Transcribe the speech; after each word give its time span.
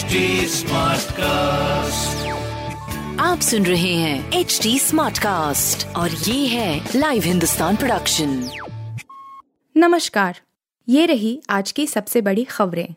HD 0.00 0.06
cast 1.12 2.28
आप 3.20 3.40
सुन 3.40 3.66
रहे 3.66 3.94
हैं 3.94 4.32
एच 4.32 4.60
डी 4.62 4.78
स्मार्ट 4.78 5.18
कास्ट 5.18 5.96
और 5.96 6.10
ये 6.10 6.46
है 6.46 6.88
लाइव 6.96 7.22
हिंदुस्तान 7.22 7.76
प्रोडक्शन 7.76 8.50
नमस्कार 9.76 10.40
ये 10.88 11.06
रही 11.06 11.42
आज 11.50 11.72
की 11.72 11.86
सबसे 11.86 12.20
बड़ी 12.20 12.44
खबरें। 12.44 12.94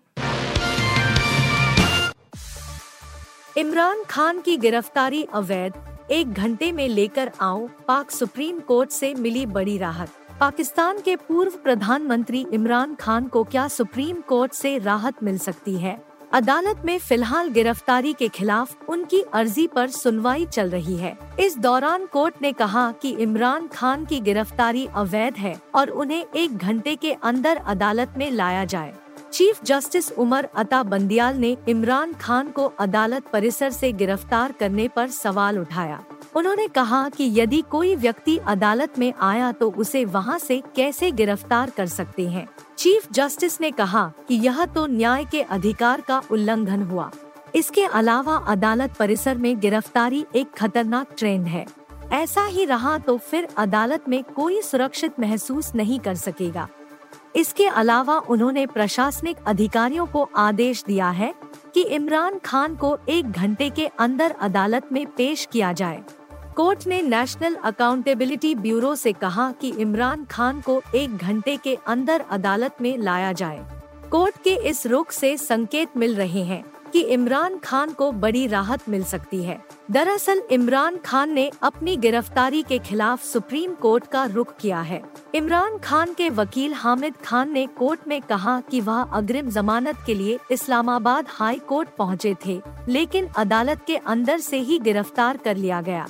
इमरान 3.57 4.03
खान 4.09 4.41
की 4.41 4.57
गिरफ्तारी 4.57 5.27
अवैध 5.33 5.73
एक 6.11 6.33
घंटे 6.33 6.71
में 6.71 6.87
लेकर 6.87 7.31
आओ 7.41 7.67
पाक 7.87 8.11
सुप्रीम 8.11 8.59
कोर्ट 8.59 8.89
से 8.89 9.13
मिली 9.13 9.45
बड़ी 9.45 9.77
राहत। 9.77 10.09
पाकिस्तान 10.39 10.99
के 10.99 11.15
पूर्व 11.15 11.51
प्रधानमंत्री 11.51 12.45
इमरान 12.53 12.95
खान 12.95 13.27
को 13.27 13.43
क्या 13.43 13.67
सुप्रीम 13.67 14.15
कोर्ट 14.15 14.53
से 14.53 14.77
राहत 14.77 15.23
मिल 15.23 15.37
सकती 15.37 15.75
है? 15.75 16.12
अदालत 16.33 16.81
में 16.85 16.97
फ़िलहाल 16.99 17.49
गिरफ्तारी 17.49 18.11
के 18.13 18.27
खिलाफ 18.27 18.89
उनकी 18.89 19.19
अर्जी 19.33 19.65
पर 19.67 19.89
सुनवाई 19.89 20.45
चल 20.45 20.69
रही 20.69 20.95
है। 20.97 21.15
इस 21.39 21.57
दौरान 21.57 22.05
कोर्ट 22.05 22.41
ने 22.41 22.51
कहा 22.51 22.91
कि 22.91 23.09
इमरान 23.15 23.67
खान 23.67 24.05
की 24.05 24.19
गिरफ्तारी 24.19 24.85
अवैध 24.95 25.35
है 25.35 25.55
और 25.75 25.89
उन्हें 25.89 26.25
एक 26.35 26.57
घंटे 26.57 26.95
के 26.95 27.11
अंदर 27.13 27.57
अदालत 27.57 28.13
में 28.17 28.29
लाया 28.31 28.65
जाए। 28.65 28.93
चीफ 29.33 29.63
जस्टिस 29.63 30.11
उमर 30.11 30.47
अता 30.55 30.81
बंदियाल 30.83 31.35
ने 31.35 31.55
इमरान 31.67 32.13
खान 32.13 32.49
को 32.49 32.65
अदालत 32.79 33.27
परिसर 33.33 33.69
से 33.69 33.91
गिरफ़्तार 33.93 34.51
करने 34.51 34.87
पर 34.87 35.07
सवाल 35.11 35.59
उठाया। 35.59 36.03
उन्होंने 36.35 36.67
कहा 36.67 37.07
कि 37.09 37.29
यदि 37.33 37.61
कोई 37.61 37.95
व्यक्ति 37.95 38.37
अदालत 38.37 38.97
में 38.99 39.13
आया 39.21 39.51
तो 39.51 39.69
उसे 39.71 40.03
वहाँ 40.05 40.37
से 40.39 40.61
कैसे 40.75 41.11
गिरफ़्तार 41.11 41.69
कर 41.69 41.87
सकते 41.87 42.27
हैं? 42.27 42.47
चीफ 42.77 43.11
जस्टिस 43.11 43.59
ने 43.61 43.71
कहा 43.71 44.11
कि 44.27 44.35
यह 44.35 44.65
तो 44.65 44.85
न्याय 44.85 45.25
के 45.25 45.41
अधिकार 45.41 46.01
का 46.01 46.21
उल्लंघन 46.31 46.83
हुआ। 46.83 47.11
इसके 47.55 47.83
अलावा 47.83 48.35
अदालत 48.47 48.93
परिसर 48.99 49.37
में 49.37 49.59
गिरफ्तारी 49.59 50.25
एक 50.35 50.51
खतरनाक 50.51 51.15
ट्रेंड 51.17 51.47
है। 51.47 51.65
ऐसा 52.11 52.45
ही 52.45 52.65
रहा 52.65 52.97
तो 52.97 53.17
फिर 53.17 53.47
अदालत 53.57 54.09
में 54.09 54.23
कोई 54.23 54.61
सुरक्षित 54.61 55.19
महसूस 55.19 55.73
नहीं 55.75 55.99
कर 55.99 56.15
सकेगा। 56.15 56.67
इसके 57.35 57.67
अलावा 57.67 58.17
उन्होंने 58.29 58.65
प्रशासनिक 58.65 59.37
अधिकारियों 59.47 60.05
को 60.05 60.29
आदेश 60.35 60.83
दिया 60.87 61.09
है 61.09 61.33
कि 61.73 61.81
इमरान 61.81 62.37
खान 62.39 62.75
को 62.75 62.97
एक 63.09 63.31
घंटे 63.31 63.69
के 63.69 63.85
अंदर 63.99 64.35
अदालत 64.41 64.91
में 64.91 65.05
पेश 65.07 65.47
किया 65.51 65.71
जाए। 65.73 66.03
कोर्ट 66.55 66.87
ने 66.87 67.01
नेशनल 67.01 67.55
अकाउंटेबिलिटी 67.55 68.55
ब्यूरो 68.55 68.95
से 68.95 69.13
कहा 69.13 69.51
कि 69.51 69.69
इमरान 69.69 70.25
खान 70.25 70.61
को 70.61 70.81
एक 70.95 71.17
घंटे 71.17 71.57
के 71.57 71.77
अंदर 71.87 72.25
अदालत 72.31 72.75
में 72.81 72.97
लाया 72.97 73.33
जाए। 73.33 73.65
कोर्ट 74.11 74.37
के 74.43 74.49
इस 74.49 74.87
रुख 74.87 75.11
से 75.11 75.37
संकेत 75.37 75.89
मिल 75.97 76.15
रहे 76.15 76.43
हैं 76.43 76.65
कि 76.93 77.01
इमरान 77.01 77.57
खान 77.57 77.93
को 77.93 78.11
बड़ी 78.11 78.47
राहत 78.47 78.89
मिल 78.89 79.03
सकती 79.03 79.43
है। 79.43 79.65
दरअसल, 79.91 80.41
इमरान 80.51 80.97
खान 80.97 81.33
ने 81.33 81.51
अपनी 81.61 81.97
गिरफ्तारी 81.97 82.63
के 82.63 82.79
खिलाफ 82.79 83.23
सुप्रीम 83.23 83.73
कोर्ट 83.73 84.07
का 84.07 84.25
रुख 84.25 84.55
किया 84.55 84.81
है। 84.81 85.03
इमरान 85.35 85.77
खान 85.77 86.13
के 86.13 86.29
वकील 86.29 86.73
हामिद 86.73 87.13
खान 87.25 87.51
ने 87.51 87.67
कोर्ट 87.67 87.99
में 88.07 88.21
कहा 88.21 88.61
कि 88.61 88.81
वह 88.81 89.01
अग्रिम 89.01 89.49
जमानत 89.49 89.97
के 90.05 90.13
लिए 90.13 90.39
इस्लामाबाद 90.51 91.25
हाई 91.29 91.55
कोर्ट 91.55 91.89
पहुँचे 91.97 92.35
थे, 92.45 92.61
लेकिन 92.89 93.27
अदालत 93.27 93.81
के 93.87 93.97
अंदर 93.97 94.39
से 94.39 94.57
ही 94.57 94.79
गिरफ़्तार 94.79 95.37
कर 95.37 95.57
लिया 95.57 95.81
गया। 95.81 96.09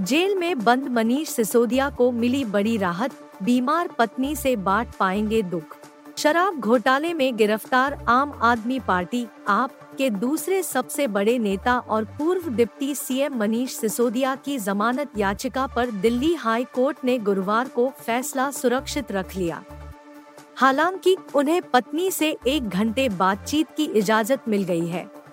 जेल 0.00 0.34
में 0.34 0.58
बंद 0.58 0.88
मनीष 0.88 1.28
सिसोदिया 1.28 1.90
को 1.90 2.12
मिली 2.12 2.44
बड़ी 2.44 2.76
राहत, 2.76 3.12
बीमार 3.42 3.88
पत्नी 3.88 4.36
से 4.36 4.56
बांट 4.56 4.88
पाएँगे 5.00 5.42
दुख। 5.42 5.76
शराब 6.18 6.58
घोटाले 6.60 7.14
में 7.14 7.36
गिरफ़्तार 7.36 7.92
आम 8.08 8.32
आदमी 8.42 8.80
पार्टी, 8.80 9.26
आप 9.48 9.70
के 9.98 10.10
दूसरे 10.10 10.62
सबसे 10.62 11.06
बड़े 11.06 11.38
नेता 11.38 11.78
और 11.78 12.04
पूर्व 12.04 12.48
डिप्टी 12.50 12.94
सीएम 12.94 13.36
मनीष 13.36 13.76
सिसोदिया 13.76 14.34
की 14.34 14.58
जमानत 14.58 15.18
याचिका 15.18 15.66
पर 15.66 15.90
दिल्ली 15.90 16.34
हाई 16.34 16.64
कोर्ट 16.64 16.98
ने 17.04 17.18
गुरुवार 17.18 17.68
को 17.68 17.92
फैसला 18.00 18.50
सुरक्षित 18.50 19.12
रख 19.12 19.36
लिया। 19.36 19.62
हालाँकि 20.56 21.16
उन्हें 21.34 21.62
पत्नी 21.62 22.10
से 22.10 22.36
एक 22.46 22.68
घंटे 22.68 23.08
बातचीत 23.08 23.66
की 23.76 23.84
इजाज़त 23.84 24.48
मिल 24.48 24.62
गई 24.62 24.86
है। 24.86 25.23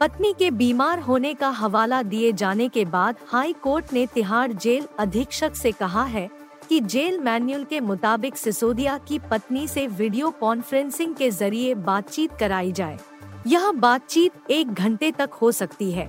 पत्नी 0.00 0.32
के 0.32 0.50
बीमार 0.50 0.98
होने 0.98 1.32
का 1.34 1.48
हवाला 1.48 2.02
दिए 2.02 2.32
जाने 2.32 2.68
के 2.68 2.84
बाद 2.84 3.16
हाई 3.28 3.52
कोर्ट 3.52 3.92
ने 3.92 4.06
तिहाड़ 4.06 4.52
जेल 4.52 4.86
अधीक्षक 4.98 5.54
से 5.54 5.72
कहा 5.72 6.04
है 6.04 6.28
कि 6.68 6.80
जेल 6.80 7.18
मैनुअल 7.18 7.64
के 7.64 7.80
मुताबिक 7.80 8.36
सिसोदिया 8.36 8.96
की 8.98 9.18
पत्नी 9.30 9.66
से 9.68 9.86
वीडियो 9.86 10.30
कॉन्फ्रेंसिंग 10.30 11.14
के 11.14 11.30
ज़रिए 11.30 11.74
बातचीत 11.74 12.30
कराई 12.32 12.72
जाए। 12.72 12.98
यह 13.46 13.70
बातचीत 13.72 14.50
एक 14.50 14.72
घंटे 14.72 15.12
तक 15.12 15.30
हो 15.32 15.52
सकती 15.52 15.90
है। 15.92 16.08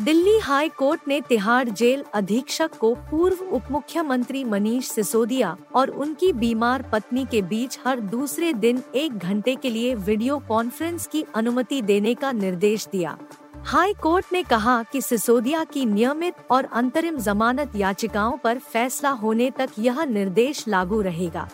दिल्ली 0.00 0.38
हाई 0.38 0.68
कोर्ट 0.68 1.00
ने 1.08 1.20
तिहाड़ 1.20 1.68
जेल 1.68 2.04
अधीक्षक 2.14 2.74
को 2.74 2.94
पूर्व 3.10 3.38
उप 3.46 3.62
मुख्यमंत्री 3.70 4.42
मनीष 4.44 4.88
सिसोदिया 4.88 5.56
और 5.74 5.90
उनकी 5.90 6.32
बीमार 6.32 6.82
पत्नी 6.82 7.24
के 7.24 7.40
बीच 7.42 7.78
हर 7.86 8.00
दूसरे 8.00 8.52
दिन 8.52 8.82
एक 8.94 9.16
घंटे 9.18 9.54
के 9.56 9.70
लिए 9.70 9.94
वीडियो 9.94 10.38
कॉन्फ्रेंस 10.38 11.06
की 11.06 11.24
अनुमति 11.34 11.82
देने 11.82 12.14
का 12.14 12.32
निर्देश 12.32 12.88
दिया। 12.92 13.18
हाई 13.64 13.94
कोर्ट 13.94 14.26
ने 14.32 14.42
कहा 14.42 14.82
कि 14.82 15.00
सिसोदिया 15.00 15.64
की 15.64 15.84
नियमित 15.86 16.34
और 16.50 16.68
अंतरिम 16.72 17.18
जमानत 17.18 17.76
याचिकाओं 17.76 18.36
पर 18.36 18.58
फैसला 18.58 19.10
होने 19.10 19.50
तक 19.50 19.68
यह 19.78 20.04
निर्देश 20.04 20.64
लागू 20.68 21.00
रहेगा। 21.00 21.48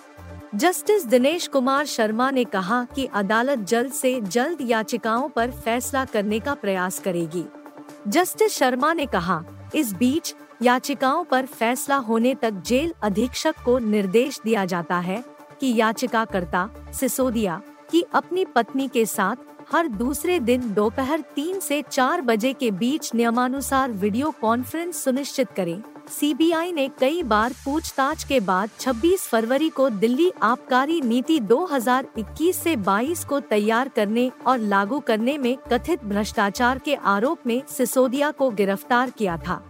जस्टिस 0.55 1.07
दिनेश 1.07 1.47
कुमार 1.47 1.87
शर्मा 1.87 2.31
ने 2.31 2.45
कहा 2.45 2.87
कि 2.95 3.09
अदालत 3.15 3.59
जल्द 3.59 3.93
से 3.93 4.21
जल्द 4.21 4.59
याचिकाओं 4.61 5.29
पर 5.29 5.51
फैसला 5.51 6.05
करने 6.05 6.41
का 6.41 6.55
प्रयास 6.55 6.99
करेगी। 6.99 7.45
जस्टिस 8.09 8.53
शर्मा 8.53 8.93
ने 8.93 9.05
कहा, 9.07 9.43
इस 9.75 9.93
बीच 9.93 10.35
याचिकाओं 10.63 11.25
पर 11.25 11.47
फैसला 11.47 11.97
होने 11.97 12.35
तक 12.35 12.63
जेल 12.67 12.93
अधीक्षक 13.03 13.55
को 13.65 13.79
निर्देश 13.79 14.41
दिया 14.45 14.65
जाता 14.65 14.99
है 14.99 15.23
कि 15.61 15.73
याचिकाकर्ता 15.77 16.69
सिसोदिया 16.93 17.61
की 17.91 18.05
अपनी 18.15 18.45
पत्नी 18.45 18.89
के 18.89 19.07
साथ 19.07 19.73
हर 19.73 19.89
दूसरे 19.89 20.39
दिन 20.41 20.73
दोपहर 20.75 21.21
तीन 21.37 21.61
से 21.61 21.83
चार 21.91 22.21
बजे 22.21 22.53
के 22.53 22.71
बीच 22.71 23.15
नियमानुसार 23.15 23.93
वीडियो 23.93 24.31
कॉन्फ्रेंस 24.41 25.03
सुनिश्चित 25.05 25.51
करें। 25.51 25.83
सीबीआई 26.11 26.73
ने 26.73 26.89
कई 27.01 27.23
बार 27.23 27.53
पूछताछ 27.65 28.25
के 28.25 28.41
बाद 28.41 28.71
26 28.81 29.21
फरवरी 29.21 29.69
को 29.69 29.89
दिल्ली 29.91 30.31
आबकारी 30.43 31.01
नीति 31.01 31.39
2021 31.41 32.53
से 32.53 32.77
22 32.77 33.25
को 33.25 33.41
तैयार 33.41 33.89
करने 33.89 34.31
और 34.47 34.59
लागू 34.59 35.01
करने 35.01 35.39
में 35.39 35.57
कथित 35.73 36.05
भ्रष्टाचार 36.05 36.79
के 36.79 36.95
आरोप 36.95 37.47
में 37.47 37.63
सिसोदिया 37.69 38.31
को 38.31 38.51
गिरफ़्तार 38.51 39.11
किया 39.11 39.37
था। 39.37 39.63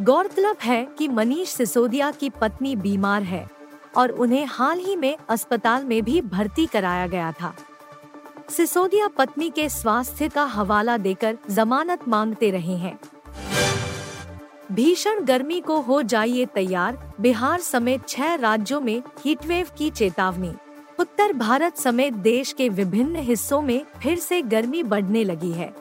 गौरतलब 0.00 0.56
है 0.62 0.84
कि 0.98 1.08
मनीष 1.08 1.48
सिसोदिया 1.48 2.10
की 2.10 2.30
पत्नी 2.30 2.76
बीमार 2.76 3.22
है 3.22 3.48
और 3.96 4.10
उन्हें 4.10 4.46
हाल 4.46 4.78
ही 4.78 4.96
में 4.96 5.16
अस्पताल 5.28 5.84
में 5.84 6.02
भी 6.02 6.20
भर्ती 6.20 6.66
कराया 6.66 7.06
गया 7.06 7.32
था। 7.32 7.54
सिसोदिया 8.50 9.08
पत्नी 9.08 9.50
के 9.50 9.68
स्वास्थ्य 9.68 10.28
का 10.28 10.44
हवाला 10.44 10.96
देकर 10.96 11.38
जमानत 11.50 12.08
मांगते 12.08 12.50
रहे 12.50 12.76
हैं। 12.76 12.98
भीषण 14.72 15.24
गर्मी 15.24 15.60
को 15.60 15.80
हो 15.80 16.00
जाइए 16.02 16.44
तैयार, 16.46 16.98
बिहार 17.20 17.60
समेत 17.60 18.08
छह 18.08 18.34
राज्यों 18.34 18.80
में 18.80 19.02
हीटवेव 19.24 19.66
की 19.78 19.90
चेतावनी। 19.90 20.52
उत्तर 20.98 21.32
भारत 21.32 21.76
समेत 21.76 22.14
देश 22.14 22.52
के 22.52 22.68
विभिन्न 22.68 23.16
हिस्सों 23.16 23.60
में 23.62 23.84
फिर 24.02 24.18
से 24.18 24.40
गर्मी 24.44 24.82
बढ़ने 24.82 25.22
लगी 25.24 25.50
है। 25.52 25.72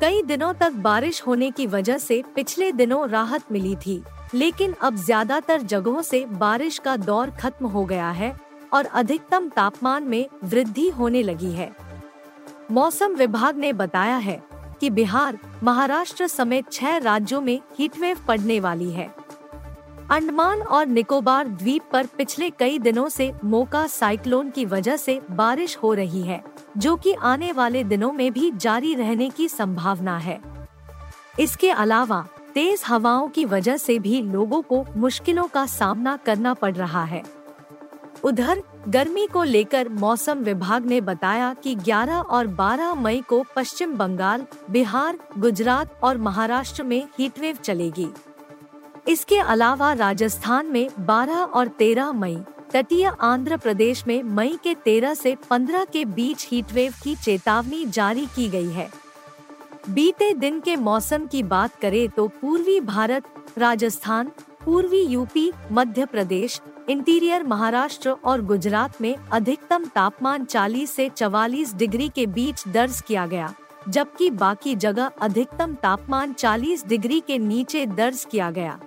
कई 0.00 0.22
दिनों 0.22 0.52
तक 0.54 0.72
बारिश 0.78 1.22
होने 1.26 1.50
की 1.50 1.66
वजह 1.66 1.98
से 1.98 2.22
पिछले 2.34 2.70
दिनों 2.72 3.08
राहत 3.08 3.52
मिली 3.52 3.74
थी, 3.76 4.02
लेकिन 4.34 4.74
अब 4.80 4.96
ज़्यादातर 4.96 5.62
जगहों 5.62 6.02
से 6.02 6.24
बारिश 6.30 6.78
का 6.78 6.96
दौर 6.96 7.30
खत्म 7.30 7.66
हो 7.66 7.84
गया 7.84 8.10
है 8.10 8.34
और 8.72 8.86
अधिकतम 8.86 9.48
तापमान 9.48 10.04
में 10.04 10.26
वृद्धि 10.44 10.88
होने 10.88 11.22
लगी 11.22 11.52
है। 11.52 11.70
मौसम 12.70 13.14
विभाग 13.14 13.56
ने 13.56 13.72
बताया 13.72 14.16
है 14.16 14.40
कि 14.80 14.90
बिहार 14.90 15.38
महाराष्ट्र 15.62 16.26
समेत 16.26 16.72
छह 16.72 16.96
राज्यों 16.96 17.40
में 17.40 17.60
हीटवेव 17.78 18.18
पड़ने 18.28 18.60
वाली 18.60 18.90
है। 18.90 19.14
अंडमान 20.10 20.62
और 20.62 20.86
निकोबार 20.86 21.48
द्वीप 21.48 21.82
पर 21.92 22.06
पिछले 22.06 22.50
कई 22.50 22.78
दिनों 22.78 23.08
से 23.08 23.32
मोका 23.44 23.86
साइक्लोन 23.86 24.50
की 24.50 24.64
वजह 24.64 24.96
से 24.96 25.20
बारिश 25.30 25.76
हो 25.76 25.94
रही 25.94 26.22
है, 26.22 26.44
जो 26.76 26.96
कि 26.96 27.12
आने 27.12 27.52
वाले 27.52 27.84
दिनों 27.84 28.12
में 28.12 28.32
भी 28.32 28.50
जारी 28.50 28.94
रहने 28.94 29.30
की 29.30 29.48
संभावना 29.48 30.18
है। 30.18 30.40
इसके 31.40 31.70
अलावा, 31.70 32.26
तेज 32.54 32.82
हवाओं 32.86 33.28
की 33.28 33.44
वजह 33.44 33.76
से 33.76 33.98
भी 33.98 34.22
लोगों 34.22 34.62
को 34.62 34.86
मुश्किलों 34.96 35.44
का 35.44 35.66
सामना 35.66 36.16
करना 36.16 36.54
पड़ 36.54 36.74
रहा 36.74 37.04
है। 37.04 37.22
उधर 38.24 38.62
गर्मी 38.88 39.26
को 39.26 39.42
लेकर 39.42 39.88
मौसम 39.88 40.38
विभाग 40.38 40.86
ने 40.86 41.00
बताया 41.00 41.54
कि 41.54 41.74
11 41.76 42.22
और 42.22 42.46
12 42.46 42.94
मई 42.94 43.22
को 43.28 43.44
पश्चिम 43.56 43.96
बंगाल, 43.96 44.46
बिहार, 44.70 45.18
गुजरात 45.38 46.00
और 46.02 46.18
महाराष्ट्र 46.18 46.82
में 46.82 47.02
हीटवेव 47.18 47.56
चलेगी। 47.56 48.08
इसके 49.08 49.38
अलावा 49.38 49.92
राजस्थान 49.92 50.66
में 50.66 50.88
12 50.98 51.42
और 51.44 51.68
13 51.68 52.12
मई, 52.12 52.36
तटीय 52.72 53.10
आंध्र 53.20 53.56
प्रदेश 53.56 54.06
में 54.06 54.22
मई 54.22 54.58
के 54.64 54.74
13 54.74 55.14
से 55.14 55.36
15 55.50 55.86
के 55.92 56.04
बीच 56.04 56.48
हीटवेव 56.50 56.94
की 57.02 57.14
चेतावनी 57.14 57.84
जारी 57.84 58.26
की 58.26 58.48
गई 58.48 58.70
है। 58.70 58.88
बीते 59.90 60.32
दिन 60.34 60.60
के 60.60 60.76
मौसम 60.76 61.26
की 61.26 61.42
बात 61.42 61.74
करें 61.74 62.08
तो 62.08 62.28
पूर्वी 62.28 62.80
भारत, 62.80 63.24
राजस्थान, 63.58 64.30
पूर्वी 64.64 65.02
यूपी, 65.02 65.52
मध्य 65.72 66.06
प्रदेश 66.06 66.60
इंटीरियर 66.88 67.42
महाराष्ट्र 67.42 68.10
और 68.24 68.40
गुजरात 68.40 69.00
में 69.00 69.14
अधिकतम 69.32 69.84
तापमान 69.84 70.44
40 70.44 70.86
से 70.86 71.08
44 71.08 71.74
डिग्री 71.74 72.08
के 72.08 72.26
बीच 72.26 72.62
दर्ज 72.68 73.00
किया 73.00 73.26
गया, 73.26 73.52
जबकि 73.88 74.30
बाकी 74.32 74.74
जगह 74.76 75.10
अधिकतम 75.20 75.74
तापमान 75.74 76.32
40 76.32 76.86
डिग्री 76.86 77.20
के 77.20 77.38
नीचे 77.38 77.84
दर्ज 77.86 78.26
किया 78.30 78.50
गया। 78.50 78.78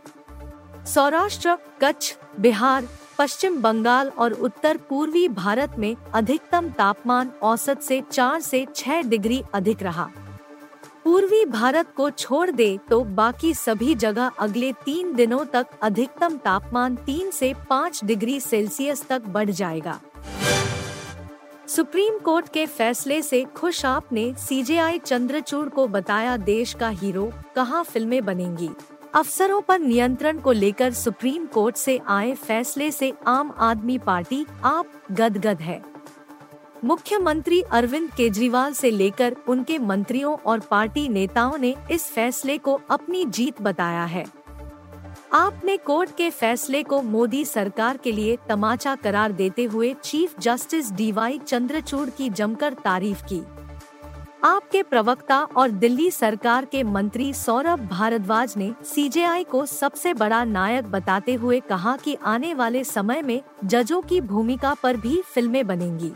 सौराष्ट्र, 0.86 1.58
कच्छ, 1.84 2.16
बिहार, 2.40 2.88
पश्चिम 3.18 3.62
बंगाल 3.62 4.10
और 4.10 4.34
उत्तर 4.34 4.78
पूर्वी 4.90 5.28
भारत 5.28 5.76
में 5.78 5.96
अधिकतम 6.14 6.70
तापमान 6.70 7.32
औसत 7.44 7.82
से 7.82 8.02
4 8.12 8.40
से 8.42 8.66
6 8.76 9.02
डिग्री 9.02 9.42
अधिक 9.54 9.84
रहा। 9.84 10.10
पूर्वी 11.10 11.46
भारत 11.46 11.88
को 11.98 12.10
छोड़ 12.10 12.50
दे 12.52 12.78
तो 12.90 13.00
बाकी 13.04 13.54
सभी 13.54 13.94
जगह 13.96 14.32
अगले 14.40 14.72
तीन 14.86 15.14
दिनों 15.16 15.46
तक 15.46 15.68
अधिकतम 15.82 16.36
तापमान 16.38 16.96
तीन 16.96 17.32
से 17.32 17.54
पाँच 17.70 18.04
डिग्री 18.06 18.40
सेल्सियस 18.40 19.06
तक 19.08 19.22
बढ़ 19.28 19.50
जाएगा। 19.50 20.00
सुप्रीम 21.68 22.20
कोर्ट 22.20 22.50
के 22.54 22.66
फैसले 22.66 23.22
से 23.22 23.44
खुश 23.56 23.84
आपने 23.86 24.34
सीजेआई 24.40 25.00
चंद्रचूड़ 25.00 25.68
को 25.70 25.88
बताया 25.88 26.38
देश 26.38 26.74
का 26.74 26.90
हीरो 26.90 27.32
कहाँ 27.56 27.84
फ़िल्में 27.84 28.24
बनेंगी। 28.26 28.70
अफसरों 29.16 29.62
पर 29.62 29.80
नियंत्रण 29.80 30.40
को 30.40 30.52
लेकर 30.52 30.94
सुप्रीम 30.94 31.46
कोर्ट 31.46 31.76
से 31.76 32.00
आए 32.08 32.34
फैसले 32.38 32.92
से 32.92 33.14
आम 33.28 33.54
आदमी 33.60 33.98
पार्टी 33.98 34.46
आप 34.66 34.92
गदगद 35.12 35.62
है। 35.62 35.89
मुख्यमंत्री 36.84 37.62
अरविंद 37.62 38.10
केजरीवाल 38.12 38.74
से 38.74 38.92
लेकर 38.92 39.36
उनके 39.48 39.78
मंत्रियों 39.80 40.36
और 40.46 40.60
पार्टी 40.60 41.08
नेताओं 41.10 41.58
ने 41.58 41.76
इस 41.92 42.06
फैसले 42.06 42.58
को 42.58 42.80
अपनी 42.90 43.26
जीत 43.26 43.62
बताया 43.62 44.04
है। 44.04 44.26
आपने 45.34 45.76
कोर्ट 45.78 46.16
के 46.18 46.30
फैसले 46.30 46.84
को 46.84 47.02
मोदी 47.02 47.44
सरकार 47.46 47.98
के 47.98 48.12
लिए 48.12 48.38
तमाचा 48.50 48.96
करार 48.96 49.32
देते 49.32 49.64
हुए 49.64 49.94
चीफ 50.04 50.40
जस्टिस 50.40 50.92
डीवाई 50.92 51.40
चंद्रचूड़ 51.48 52.10
की 52.10 52.30
जमकर 52.30 52.74
तारीफ़ 52.74 53.24
की। 53.24 53.42
आपके 54.44 54.84
प्रवक्ता 54.84 55.40
और 55.58 55.72
दिल्ली 55.72 56.10
सरकार 56.12 56.66
के 56.66 56.84
मंत्री 56.84 57.34
सौरभ 57.34 57.80
भारद्वाज 57.80 58.54
ने 58.58 58.74
सीजेआई 58.86 59.44
को 59.44 59.66
सबसे 59.66 60.14
बड़ा 60.14 60.44
नायक 60.44 60.86
बताते 60.86 61.34
हुए 61.34 61.60
कहा 61.60 61.98
कि 61.98 62.18
आने 62.26 62.54
वाले 62.54 62.84
समय 62.84 63.22
में 63.22 63.42
जजों 63.66 64.02
की 64.02 64.22
भूमिका 64.22 64.74
पर 64.74 64.98
भी 64.98 65.22
फ़िल्में 65.26 65.66
बनेंगी। 65.68 66.12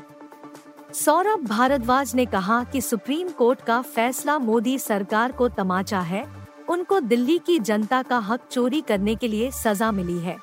सौरभ 0.93 1.45
भारद्वाज 1.47 2.13
ने 2.15 2.25
कहा 2.25 2.63
कि 2.63 2.79
सुप्रीम 2.81 3.29
कोर्ट 3.29 3.61
का 3.61 3.81
फैसला 3.83 4.37
मोदी 4.39 4.77
सरकार 4.79 5.31
को 5.31 5.47
तमाचा 5.49 5.99
है। 6.01 6.25
उनको 6.69 6.99
दिल्ली 6.99 7.37
की 7.37 7.57
जनता 7.59 8.01
का 8.01 8.17
हक 8.19 8.47
चोरी 8.51 8.81
करने 8.81 9.15
के 9.15 9.27
लिए 9.27 9.49
सजा 9.53 9.91
मिली 9.91 10.17
है। 10.19 10.37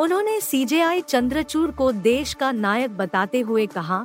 उन्होंने 0.00 0.40
सीजेआई 0.40 1.00
चंद्रचूर 1.02 1.70
को 1.70 1.90
देश 1.92 2.34
का 2.34 2.50
नायक 2.52 2.96
बताते 2.96 3.40
हुए 3.40 3.66
कहा, 3.66 4.04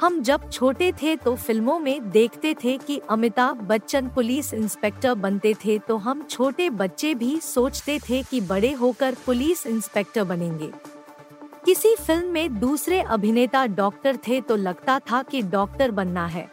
हम 0.00 0.20
जब 0.22 0.48
छोटे 0.50 0.92
थे 0.92 1.16
तो 1.16 1.34
फ़िल्मों 1.36 1.78
में 1.78 2.10
देखते 2.10 2.54
थे 2.54 2.76
कि 2.78 3.00
अमिताभ 3.10 3.62
बच्चन 3.62 4.08
पुलिस 4.08 4.52
इंस्पेक्टर 4.54 5.14
बनते 5.16 5.54
थे 5.64 5.78
तो 5.78 5.96
हम 5.98 6.22
छोटे 6.22 6.70
बच्चे 6.70 7.14
भी 7.14 7.36
सोचते 7.40 7.98
थे 8.00 8.22
कि 8.22 8.40
बड़े 8.42 8.72
होकर 8.72 9.16
पुलिस 9.26 9.66
इंस्पेक्टर 9.66 10.24
बनेंगे। 10.24 10.72
किसी 11.64 11.94
फ़िल्म 11.96 12.26
में 12.26 12.58
दूसरे 12.60 13.00
अभिनेता 13.00 13.66
डॉक्टर 13.66 14.16
थे 14.28 14.40
तो 14.40 14.56
लगता 14.56 14.98
था 15.10 15.22
कि 15.22 15.42
डॉक्टर 15.42 15.90
बनना 15.90 16.26
है। 16.26 16.48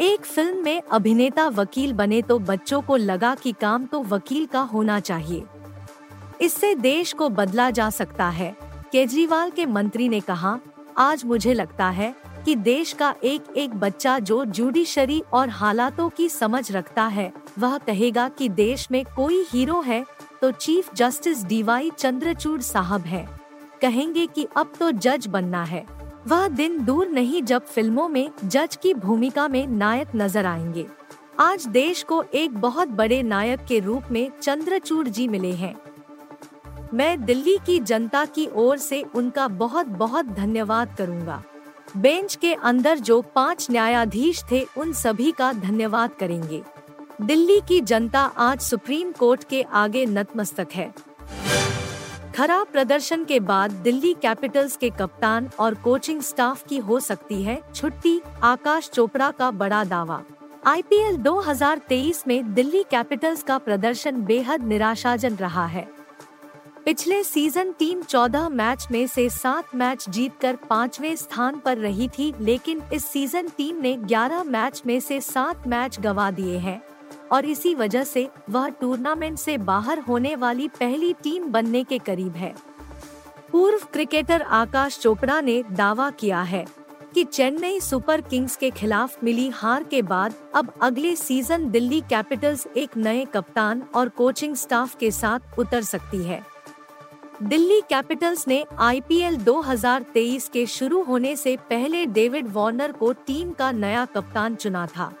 एक 0.00 0.24
फ़िल्म 0.24 0.64
में 0.64 0.82
अभिनेता 0.82 1.46
वकील 1.48 1.92
बने 1.92 2.20
तो 2.22 2.38
बच्चों 2.38 2.80
को 2.82 2.96
लगा 2.96 3.34
कि 3.34 3.52
काम 3.52 3.86
तो 3.86 4.02
वकील 4.02 4.46
का 4.46 4.60
होना 4.60 5.00
चाहिए। 5.00 5.42
इससे 6.40 6.74
देश 6.74 7.12
को 7.12 7.28
बदला 7.28 7.70
जा 7.70 7.88
सकता 7.90 8.28
है। 8.28 8.54
केजरीवाल 8.92 9.50
के 9.50 9.66
मंत्री 9.66 10.08
ने 10.08 10.20
कहा, 10.20 10.58
आज 10.98 11.24
मुझे 11.24 11.54
लगता 11.54 11.90
है 11.90 12.14
कि 12.44 12.54
देश 12.56 12.92
का 12.92 13.14
एक 13.24 13.52
एक 13.56 13.74
बच्चा 13.74 14.18
जो 14.18 14.44
जुडिशरी 14.44 15.22
और 15.32 15.48
हालातों 15.48 16.08
की 16.08 16.28
समझ 16.28 16.70
रखता 16.72 17.06
है, 17.06 17.32
वह 17.58 17.78
कहेगा 17.78 18.28
कि 18.28 18.48
देश 18.48 18.90
में 18.90 19.04
कोई 19.16 19.44
हीरो 19.50 19.80
है 19.80 20.04
तो 20.40 20.50
चीफ 20.50 20.94
जस्टिस 20.94 21.44
डीवाई 21.44 21.90
चंद्रचूड़ 21.90 22.60
साहब 22.60 23.00
है। 23.00 23.41
कहेंगे 23.82 24.26
कि 24.26 24.46
अब 24.56 24.72
तो 24.80 24.90
जज 24.90 25.26
बनना 25.26 25.64
है। 25.64 25.84
वह 26.26 26.48
दिन 26.48 26.84
दूर 26.84 27.08
नहीं 27.08 27.42
जब 27.42 27.66
फ़िल्मों 27.66 28.08
में 28.08 28.30
जज 28.44 28.76
की 28.76 28.94
भूमिका 28.94 29.48
में 29.48 29.66
नायक 29.66 30.08
नज़र 30.16 30.46
आएँगे। 30.46 30.86
आज 31.40 31.66
देश 31.66 32.02
को 32.02 32.22
एक 32.34 32.58
बहुत 32.58 32.88
बड़े 32.88 33.22
नायक 33.22 33.64
के 33.64 33.78
रूप 33.78 34.02
में 34.10 34.30
चंद्रचूड़ 34.42 35.08
जी 35.08 35.28
मिले 35.28 35.52
हैं। 35.52 35.74
मैं 36.94 37.24
दिल्ली 37.24 37.56
की 37.66 37.78
जनता 37.80 38.24
की 38.24 38.48
ओर 38.54 38.78
से 38.78 39.02
उनका 39.14 39.48
बहुत 39.48 39.86
बहुत 39.86 40.26
धन्यवाद 40.26 40.94
करूँगा। 40.98 41.42
बेंच 41.96 42.34
के 42.34 42.54
अंदर 42.54 42.98
जो 42.98 43.20
पाँच 43.22 43.66
न्यायाधीश 43.70 44.44
थे, 44.50 44.66
उन 44.78 44.92
सभी 44.92 45.32
का 45.32 45.52
धन्यवाद 45.52 46.14
करेंगे। 46.14 46.62
दिल्ली 47.22 47.60
की 47.68 47.80
जनता 47.80 48.20
आज 48.20 48.60
सुप्रीम 48.60 49.12
कोर्ट 49.12 49.44
के 49.44 49.62
आगे 49.62 50.06
नतमस्तक 50.06 50.68
है। 50.74 50.92
खराब 52.34 52.66
प्रदर्शन 52.66 53.24
के 53.24 53.38
बाद 53.40 53.70
दिल्ली 53.70 54.12
कैपिटल्स 54.14 54.76
के 54.76 54.88
कप्तान 54.90 55.48
और 55.58 55.74
कोचिंग 55.74 56.20
स्टाफ 56.20 56.66
की 56.68 56.76
हो 56.76 57.00
सकती 57.00 57.42
है 57.42 57.60
छुट्टी, 57.74 58.20
आकाश 58.42 58.88
चोपड़ा 58.88 59.30
का 59.30 59.50
बड़ा 59.50 59.82
दावा। 59.84 60.22
आईपीएल 60.66 61.16
2023 61.16 62.26
में 62.28 62.54
दिल्ली 62.54 62.82
कैपिटल्स 62.82 63.42
का 63.42 63.58
प्रदर्शन 63.58 64.22
बेहद 64.22 64.62
निराशाजन 64.62 65.34
रहा 65.34 65.66
है। 65.66 65.86
पिछले 66.84 67.22
सीज़न 67.24 67.72
टीम 67.72 68.02
14 68.02 68.48
मैच 68.48 68.86
में 68.90 69.06
से 69.06 69.28
सात 69.30 69.74
मैच 69.74 70.08
जीतकर 70.08 70.56
पाँचवें 70.70 71.14
स्थान 71.16 71.58
पर 71.58 71.78
रही 71.78 72.08
थी, 72.08 72.32
लेकिन 72.40 72.82
इस 72.92 73.04
सीज़न 73.04 73.48
टीम 73.48 73.80
ने 73.80 73.96
11 73.96 74.44
मैच 74.44 74.82
में 74.86 74.98
से 75.00 75.20
सात 75.20 75.66
मैच 75.66 76.00
गवा 76.00 76.30
दिए 76.30 76.58
हैं। 76.58 76.80
और 77.32 77.44
इसी 77.44 77.74
वजह 77.74 78.04
से 78.04 78.28
वह 78.50 78.68
टूर्नामेंट 78.68 79.38
से 79.38 79.58
बाहर 79.58 79.98
होने 79.98 80.36
वाली 80.36 80.68
पहली 80.68 81.12
टीम 81.12 81.44
बनने 81.44 81.84
के 81.84 81.98
करीब 81.98 82.32
है। 82.32 82.54
पूर्व 83.52 83.78
क्रिकेटर 83.92 84.42
आकाश 84.42 84.98
चोपड़ा 84.98 85.40
ने 85.40 85.64
दावा 85.72 86.10
किया 86.10 86.42
है 86.42 86.66
कि 87.14 87.24
चेन्नई 87.24 87.80
सुपर 87.80 88.20
किंग्स 88.20 88.56
के 88.56 88.70
खिलाफ 88.70 89.24
मिली 89.24 89.48
हार 89.48 89.84
के 89.84 90.02
बाद 90.02 90.34
अब 90.54 90.72
अगले 90.82 91.16
सीज़न 91.16 91.70
दिल्ली 91.70 92.00
कैपिटल्स 92.00 92.66
एक 92.76 92.96
नए 92.96 93.24
कप्तान 93.24 93.82
और 93.94 94.08
कोचिंग 94.08 94.54
स्टाफ 94.56 94.96
के 94.96 95.10
साथ 95.10 95.58
उतर 95.58 95.82
सकती 95.82 96.22
है। 96.22 96.42
दिल्ली 97.42 97.80
कैपिटल्स 97.80 98.48
ने 98.48 98.64
आईपीएल 98.78 99.36
2023 99.36 100.48
के 100.48 100.66
शुरू 100.66 101.02
होने 101.02 101.36
से 101.36 101.56
पहले 101.56 102.06
डेविड 102.06 102.52
वार्नर 102.52 102.92
को 102.92 103.12
टीम 103.12 103.50
का 103.50 103.72
नया 103.72 104.04
कप्तान 104.04 104.54
चुना 104.54 104.86
था। 104.86 105.12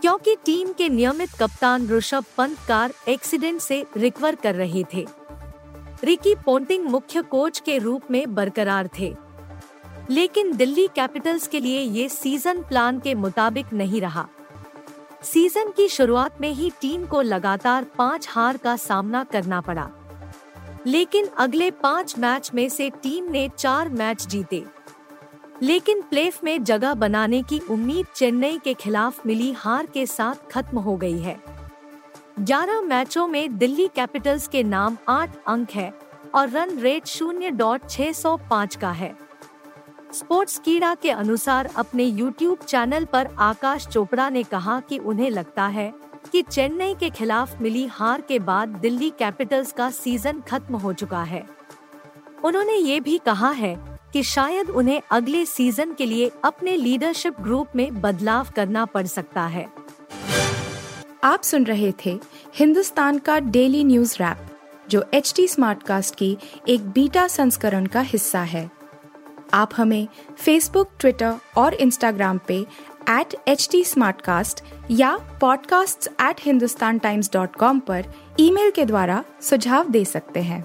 क्योंकि 0.00 0.36
टीम 0.44 0.72
के 0.72 0.88
नियमित 0.88 1.30
कप्तान 1.40 1.88
ऋषभ 1.88 2.24
पंत 2.36 2.58
कार 2.68 2.92
एक्सीडेंट 3.08 3.60
से 3.60 3.86
रिकवर 3.96 4.34
कर 4.34 4.54
रहे 4.54 4.84
थे। 4.94 5.06
रिकी 6.04 6.34
पोंटिंग 6.34 6.84
मुख्य 6.84 7.22
कोच 7.22 7.60
के 7.60 7.78
रूप 7.78 8.02
में 8.10 8.34
बरकरार 8.34 8.90
थे। 8.98 9.16
लेकिन 10.10 10.56
दिल्ली 10.56 10.86
कैपिटल्स 10.86 11.46
के 11.46 11.60
लिए 11.60 11.80
ये 11.80 12.08
सीज़न 12.08 12.62
प्लान 12.62 13.00
के 13.00 13.14
मुताबिक 13.14 13.72
नहीं 13.72 14.00
रहा। 14.00 14.28
सीज़न 15.22 15.70
की 15.70 15.88
शुरुआत 15.88 16.40
में 16.40 16.50
ही 16.50 16.70
टीम 16.80 17.06
को 17.06 17.20
लगातार 17.20 17.84
पाँच 17.84 18.26
हार 18.30 18.56
का 18.56 18.76
सामना 18.76 19.24
करना 19.24 19.60
पड़ा। 19.60 19.90
लेकिन 20.86 21.26
अगले 21.26 21.70
पाँच 21.70 22.18
मैच 22.18 22.50
में 22.54 22.68
से 22.68 22.90
टीम 22.90 23.30
ने 23.30 23.50
चार 23.58 23.88
मैच 23.88 24.26
जीते। 24.26 24.64
लेकिन 25.62 26.02
प्लेफ 26.02 26.44
में 26.44 26.64
जगह 26.64 26.94
बनाने 26.94 27.42
की 27.42 27.58
उम्मीद 27.70 28.06
चेन्नई 28.14 28.58
के 28.58 28.74
खिलाफ 28.74 29.26
मिली 29.26 29.52
हार 29.52 29.86
के 29.86 30.06
साथ 30.06 30.50
खत्म 30.50 30.78
हो 30.78 30.96
गई 30.96 31.18
है। 31.18 31.36
11 32.40 32.80
मैचों 32.80 33.26
में 33.28 33.58
दिल्ली 33.58 33.88
कैपिटल्स 33.88 34.48
के 34.48 34.62
नाम 34.62 34.96
आठ 35.08 35.36
अंक 35.46 35.70
है 35.70 35.92
और 36.34 36.48
रन 36.48 36.78
रेट 36.78 37.06
शून्य 37.06 37.50
डॉट 37.50 37.88
छह 37.90 38.12
सौ 38.12 38.36
पाँच 38.50 38.76
का 38.76 38.90
है। 38.90 39.14
स्पोर्ट्स 40.12 40.58
कीड़ा 40.58 40.94
के 40.94 41.10
अनुसार 41.10 41.70
अपने 41.76 42.04
यूट्यूब 42.04 42.58
चैनल 42.58 43.04
पर 43.04 43.28
आकाश 43.38 43.86
चोपड़ा 43.86 44.28
ने 44.28 44.42
कहा 44.42 44.80
कि 44.80 44.98
उन्हें 44.98 45.30
लगता 45.30 45.66
है 45.66 45.92
कि 46.32 46.42
चेन्नई 46.42 46.94
के 46.94 47.10
खिलाफ 47.10 47.60
मिली 47.60 47.86
हार 47.86 48.20
के 48.20 48.38
बाद 48.38 48.68
दिल्ली 48.68 49.10
कैपिटल्स 49.10 49.72
का 49.72 49.90
सीज़न 49.90 50.40
खत्म 50.40 50.76
हो 50.76 50.92
चुका 50.92 51.22
है। 51.22 51.46
उन्होंने 52.44 52.76
ये 52.76 53.00
भी 53.00 53.18
कहा 53.18 53.50
है 53.50 53.97
कि 54.12 54.22
शायद 54.22 54.70
उन्हें 54.70 55.02
अगले 55.10 55.46
सीज़न 55.46 55.94
के 55.94 56.06
लिए 56.06 56.30
अपने 56.44 56.76
लीडरशिप 56.76 57.40
ग्रुप 57.40 57.68
में 57.76 58.00
बदलाव 58.00 58.46
करना 58.56 58.84
पड़ 58.84 59.06
सकता 59.06 59.42
है। 59.42 59.68
आप 61.24 61.42
सुन 61.42 61.64
रहे 61.64 61.92
थे 62.06 62.20
हिंदुस्तान 62.54 63.18
का 63.18 63.38
डेली 63.38 63.84
न्यूज़ 63.84 64.14
रैप 64.14 64.38
जो 64.90 65.04
एच 65.14 65.32
टी 65.36 65.48
स्मार्ट 65.48 65.82
कास्ट 65.82 66.14
की 66.14 66.38
एक 66.68 66.90
बीटा 66.90 67.28
संस्करण 67.28 67.86
का 67.86 68.00
हिस्सा 68.00 68.40
है। 68.40 68.70
आप 69.54 69.70
हमें 69.76 70.08
फेसबुक 70.38 70.90
ट्विटर 71.00 71.34
और 71.56 71.74
इंस्टाग्राम 71.74 72.40
पे 72.48 72.66
एट 73.10 73.34
एच 73.48 73.68
टी 73.70 73.84
या 74.90 75.38
podcasts@hindustantimes.com 75.38 77.80
पर 77.80 78.04
ईमेल 78.40 78.70
के 78.70 78.84
द्वारा 78.84 79.24
सुझाव 79.42 79.88
दे 79.88 80.04
सकते 80.04 80.40
हैं। 80.40 80.64